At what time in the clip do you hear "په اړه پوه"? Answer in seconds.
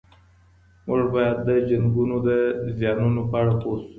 3.29-3.77